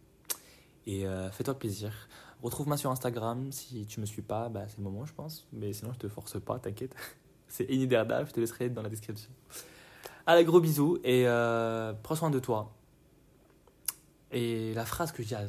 Et 0.86 1.06
euh, 1.06 1.30
fais-toi 1.30 1.56
plaisir. 1.56 1.92
Retrouve-moi 2.42 2.76
sur 2.76 2.90
Instagram. 2.90 3.52
Si 3.52 3.86
tu 3.86 4.00
me 4.00 4.06
suis 4.06 4.22
pas, 4.22 4.48
bah, 4.48 4.66
c'est 4.66 4.78
le 4.78 4.82
moment, 4.82 5.06
je 5.06 5.14
pense. 5.14 5.46
Mais 5.52 5.72
sinon, 5.72 5.92
je 5.92 5.98
te 6.00 6.08
force 6.08 6.40
pas, 6.40 6.58
t'inquiète. 6.58 6.96
c'est 7.50 7.64
Iniderdal, 7.64 8.26
je 8.26 8.33
te 8.33 8.40
laisserai 8.40 8.71
dans 8.71 8.83
la 8.83 8.88
description. 8.88 9.30
Allez, 10.26 10.45
gros 10.45 10.61
bisous 10.61 10.99
et 11.04 11.26
euh, 11.26 11.92
prends 12.02 12.14
soin 12.14 12.30
de 12.30 12.38
toi. 12.38 12.75
Et 14.33 14.73
la 14.75 14.85
phrase 14.87 15.12
que 15.12 15.23
je 15.23 15.28
dis 15.28 15.35
à- 15.35 15.49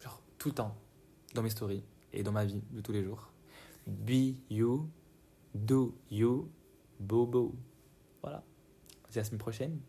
genre, 0.00 0.22
tout 0.38 0.48
le 0.48 0.54
temps 0.54 0.76
dans 1.34 1.42
mes 1.42 1.50
stories 1.50 1.82
et 2.12 2.22
dans 2.22 2.32
ma 2.32 2.44
vie 2.44 2.62
de 2.70 2.80
tous 2.80 2.92
les 2.92 3.02
jours 3.02 3.30
Be 3.86 4.34
you, 4.50 4.88
do 5.54 5.94
you, 6.10 6.48
bobo. 7.00 7.54
Voilà. 8.22 8.42
On 9.04 9.12
à 9.12 9.16
la 9.16 9.24
semaine 9.24 9.38
prochaine. 9.38 9.80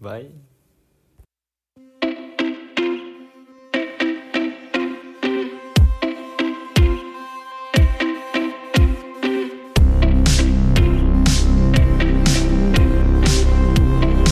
Bye. 0.00 0.32